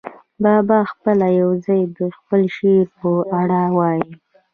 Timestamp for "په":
2.97-3.09